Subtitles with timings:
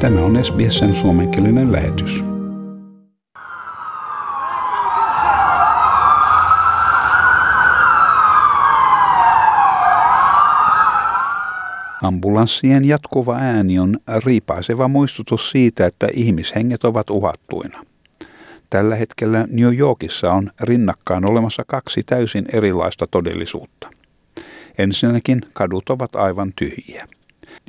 [0.00, 2.24] Tämä on SBSn suomenkielinen lähetys.
[12.02, 17.84] Ambulanssien jatkuva ääni on riipaiseva muistutus siitä, että ihmishenget ovat uhattuina.
[18.70, 23.90] Tällä hetkellä New Yorkissa on rinnakkain olemassa kaksi täysin erilaista todellisuutta.
[24.78, 27.08] Ensinnäkin kadut ovat aivan tyhjiä.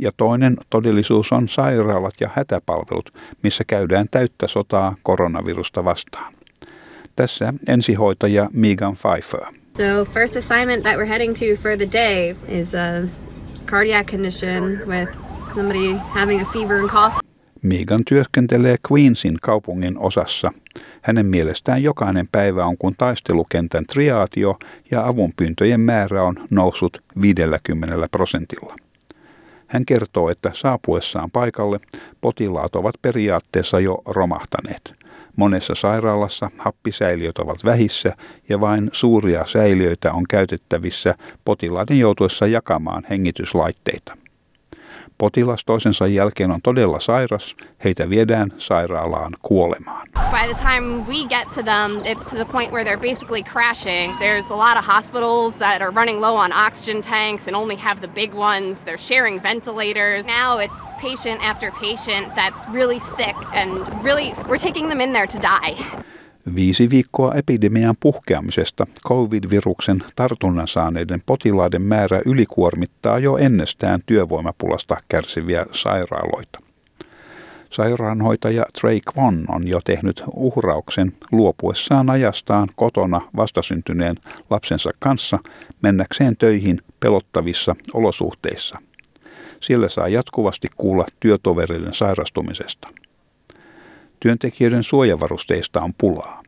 [0.00, 6.34] Ja toinen todellisuus on sairaalat ja hätäpalvelut, missä käydään täyttä sotaa koronavirusta vastaan.
[7.16, 9.44] Tässä ensihoitaja Megan Pfeiffer.
[9.76, 13.08] So first assignment that we're heading to for the day is a
[13.66, 15.12] cardiac condition with
[15.54, 17.24] somebody having a fever and cough.
[17.62, 20.52] Megan työskentelee Queensin kaupungin osassa.
[21.02, 24.58] Hänen mielestään jokainen päivä on kuin taistelukentän triaatio
[24.90, 28.76] ja avunpyyntöjen määrä on noussut 50 prosentilla.
[29.66, 31.80] Hän kertoo, että saapuessaan paikalle
[32.20, 34.94] potilaat ovat periaatteessa jo romahtaneet.
[35.36, 38.16] Monessa sairaalassa happisäiliöt ovat vähissä
[38.48, 44.16] ja vain suuria säiliöitä on käytettävissä potilaiden joutuessa jakamaan hengityslaitteita.
[45.18, 50.08] Potilas toisensa jälkeen on todella sairas, heitä viedään sairaalaan kuolemaan.
[50.30, 54.18] By the time we get to them, it's to the point where they're basically crashing.
[54.18, 58.00] There's a lot of hospitals that are running low on oxygen tanks and only have
[58.00, 58.80] the big ones.
[58.84, 60.26] They're sharing ventilators.
[60.26, 65.26] Now it's patient after patient that's really sick and really we're taking them in there
[65.26, 66.04] to die.
[66.54, 76.58] Viisi viikkoa epidemian puhkeamisesta covid-viruksen tartunnan saaneiden potilaiden määrä ylikuormittaa jo ennestään työvoimapulasta kärsiviä sairaaloita.
[77.70, 84.16] Sairaanhoitaja Trey Kwon on jo tehnyt uhrauksen luopuessaan ajastaan kotona vastasyntyneen
[84.50, 85.38] lapsensa kanssa
[85.82, 88.78] mennäkseen töihin pelottavissa olosuhteissa.
[89.60, 92.88] Siellä saa jatkuvasti kuulla työtovereiden sairastumisesta.
[94.24, 96.42] Työntekijöiden suojavarusteista on pulaa.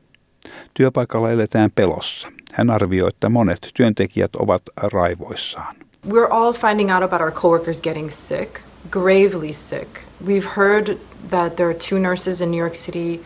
[0.75, 2.29] Työpaikalla eletään pelossa.
[2.53, 5.77] Hän arvioi, että monet työntekijät ovat raivoissaan.
[6.09, 8.61] We're all finding out about our coworkers getting sick,
[8.91, 9.89] gravely sick.
[10.27, 10.97] We've heard
[11.31, 13.21] that there are two nurses in New York City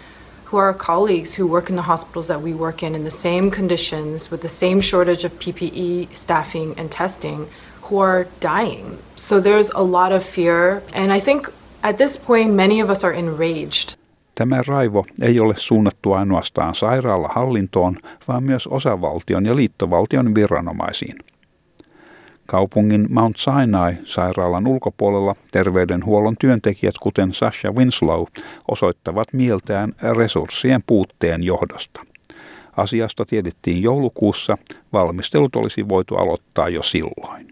[0.52, 3.50] who are colleagues who work in the hospitals that we work in in the same
[3.50, 7.46] conditions with the same shortage of PPE, staffing, and testing
[7.82, 8.98] who are dying.
[9.16, 10.82] So there's a lot of fear.
[10.92, 11.48] And I think
[11.82, 13.99] at this point, many of us are enraged.
[14.34, 17.96] Tämä raivo ei ole suunnattu ainoastaan sairaalahallintoon,
[18.28, 21.16] vaan myös osavaltion ja liittovaltion viranomaisiin.
[22.46, 28.24] Kaupungin Mount Sinai-sairaalan ulkopuolella terveydenhuollon työntekijät, kuten Sasha Winslow,
[28.68, 32.00] osoittavat mieltään resurssien puutteen johdosta.
[32.76, 34.58] Asiasta tiedettiin joulukuussa,
[34.92, 37.46] valmistelut olisi voitu aloittaa jo silloin.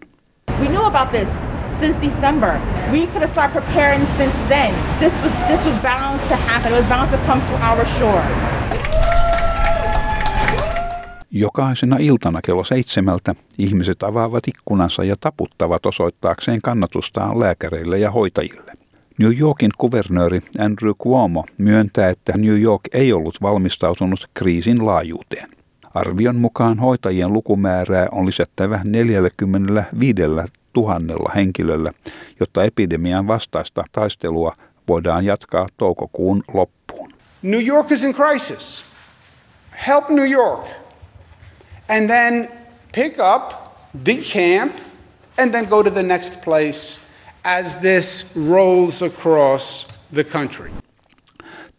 [0.59, 2.59] We knew about this since December.
[2.91, 4.73] We could have started preparing since then.
[4.99, 6.73] This was this was bound to happen.
[6.73, 8.25] It was bound to come to our shores.
[11.31, 18.73] Jokaisena iltana kello seitsemältä ihmiset avaavat ikkunansa ja taputtavat osoittaakseen kannatustaan lääkäreille ja hoitajille.
[19.19, 25.49] New Yorkin kuvernööri Andrew Cuomo myöntää, että New York ei ollut valmistautunut kriisin laajuuteen.
[25.93, 30.21] Arvion mukaan hoitajien lukumäärää on lisättävä 45
[30.73, 31.91] tuhannella henkilöllä,
[32.39, 34.55] jotta epidemian vastaista taistelua
[34.87, 37.13] voidaan jatkaa toukokuun loppuun.
[37.41, 38.85] New York is in crisis.
[39.87, 40.67] Help New York.
[41.89, 42.49] And then
[42.95, 43.53] pick up,
[44.05, 44.75] decamp,
[45.37, 46.99] and then go to the next place
[47.43, 50.69] as this rolls across the country.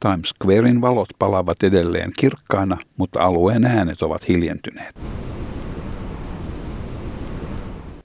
[0.00, 4.94] Times Squarein valot palavat edelleen kirkkaina, mutta alueen äänet ovat hiljentyneet.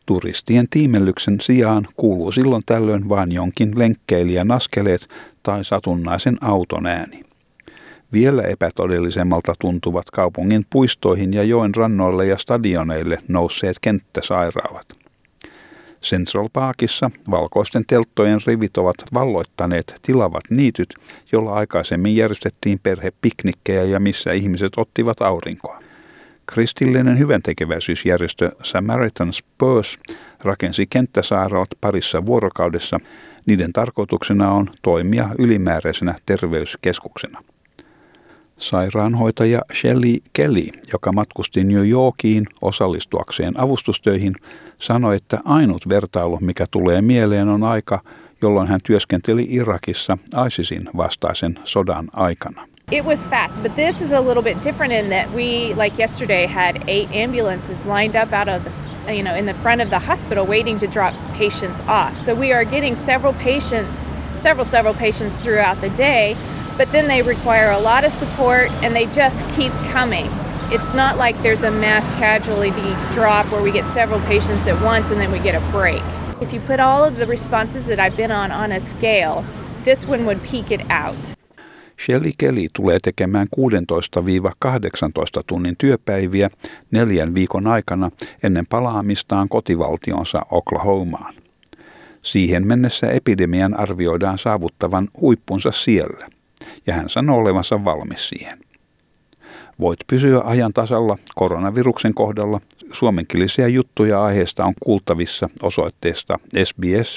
[0.05, 5.07] Turistien tiimellyksen sijaan kuuluu silloin tällöin vain jonkin lenkkeilijän askeleet
[5.43, 7.23] tai satunnaisen auton ääni.
[8.13, 14.88] Vielä epätodellisemmalta tuntuvat kaupungin puistoihin ja joen rannoille ja stadioneille nousseet kenttäsairaalat.
[16.01, 20.93] Central Parkissa valkoisten telttojen rivit ovat valloittaneet tilavat niityt,
[21.31, 25.84] jolla aikaisemmin järjestettiin perhepiknikkejä ja missä ihmiset ottivat aurinkoa.
[26.45, 29.99] Kristillinen hyväntekeväisyysjärjestö Samaritan Spurs
[30.39, 32.99] rakensi kenttäsairaalat parissa vuorokaudessa.
[33.45, 37.43] Niiden tarkoituksena on toimia ylimääräisenä terveyskeskuksena.
[38.57, 44.35] Sairaanhoitaja Shelley Kelly, joka matkusti New Yorkiin osallistuakseen avustustöihin,
[44.79, 48.01] sanoi, että ainut vertailu, mikä tulee mieleen, on aika,
[48.41, 52.67] jolloin hän työskenteli Irakissa ISISin vastaisen sodan aikana.
[52.91, 56.46] It was fast, but this is a little bit different in that we, like yesterday,
[56.46, 59.97] had eight ambulances lined up out of the, you know, in the front of the
[59.97, 62.20] hospital waiting to drop patients off.
[62.20, 64.05] So we are getting several patients
[64.37, 66.37] several, several patients throughout the day,
[66.78, 70.28] but then they require a lot of support and they just keep coming.
[70.72, 72.72] It's not like there's a mass casualty
[73.14, 76.03] drop where we get several patients at once and then we get a break.
[76.41, 79.46] If you put all of the responses that I've been on on a scale,
[79.84, 81.34] this one would peak it out.
[82.05, 86.49] Shelly Kelly tulee tekemään 16-18 tunnin työpäiviä
[86.91, 88.11] neljän viikon aikana
[88.43, 91.35] ennen palaamistaan kotivaltionsa Oklahomaan.
[92.21, 96.27] Siihen mennessä epidemian arvioidaan saavuttavan huippunsa siellä,
[96.87, 98.59] ja hän sanoo olevansa valmis siihen.
[99.79, 102.61] Voit pysyä ajan tasalla koronaviruksen kohdalla.
[102.93, 107.08] Suomenkielisiä juttuja aiheesta on kuultavissa osoitteesta sbs.com.au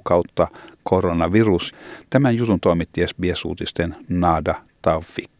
[0.00, 0.48] kautta
[0.82, 1.74] koronavirus.
[2.10, 5.30] Tämän jutun toimitti SBS-uutisten Nada Taufik.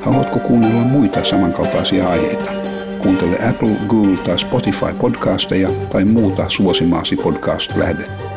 [0.00, 2.52] Haluatko kuunnella muita samankaltaisia aiheita?
[2.98, 8.31] Kuuntele Apple, Google tai Spotify podcasteja tai muuta suosimaasi podcast-lähdettä.